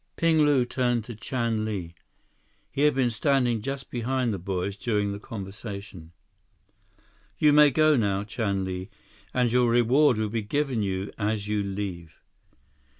[0.15, 1.93] Ping Lu turned to Chan Li.
[2.71, 6.11] He had been standing just behind the boys during the conversation.
[7.37, 8.89] 151 "You may go now, Chan Li.
[9.31, 12.17] And your reward will be given you as you leave."